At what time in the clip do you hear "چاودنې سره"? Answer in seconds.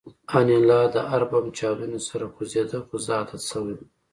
1.57-2.25